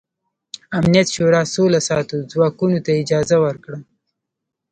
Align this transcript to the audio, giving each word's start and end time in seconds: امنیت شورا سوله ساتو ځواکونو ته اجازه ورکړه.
امنیت 0.77 1.07
شورا 1.15 1.41
سوله 1.53 1.79
ساتو 1.87 2.15
ځواکونو 2.31 2.77
ته 2.85 2.91
اجازه 3.01 3.37
ورکړه. 3.45 3.77